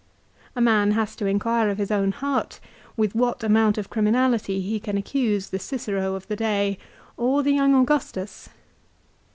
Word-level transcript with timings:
A 0.55 0.61
man 0.61 0.93
has 0.93 1.15
to 1.17 1.27
inquire 1.27 1.69
of 1.69 1.77
his 1.77 1.91
own 1.91 2.11
heart 2.11 2.59
with 2.97 3.13
what 3.13 3.43
amount 3.43 3.77
of 3.77 3.91
criminality 3.91 4.59
he 4.59 4.79
can 4.79 4.97
accuse 4.97 5.51
the 5.51 5.59
Cicero 5.59 6.15
of 6.15 6.27
the 6.27 6.35
day, 6.35 6.79
or 7.17 7.43
the 7.43 7.53
young 7.53 7.75
Augustus. 7.75 8.49